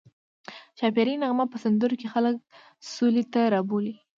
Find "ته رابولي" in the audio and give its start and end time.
3.33-3.95